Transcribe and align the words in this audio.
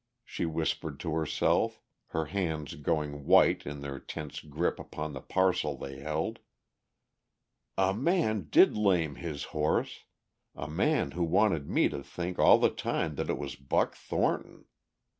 she 0.25 0.47
whispered 0.47 0.99
to 0.99 1.11
herself, 1.13 1.79
her 2.07 2.25
hands 2.25 2.73
going 2.73 3.23
white 3.27 3.67
in 3.67 3.81
their 3.81 3.99
tense 3.99 4.39
grip 4.39 4.79
upon 4.79 5.13
the 5.13 5.21
parcel 5.21 5.77
they 5.77 5.99
held. 5.99 6.39
"A 7.77 7.93
man 7.93 8.47
did 8.49 8.75
lame 8.75 9.13
his 9.17 9.43
horse, 9.53 10.05
a 10.55 10.67
man 10.67 11.11
who 11.11 11.23
wanted 11.23 11.69
me 11.69 11.87
to 11.87 12.01
think 12.01 12.39
all 12.39 12.57
the 12.57 12.71
time 12.71 13.13
that 13.13 13.29
it 13.29 13.37
was 13.37 13.55
Buck 13.55 13.93
Thornton. 13.93 14.65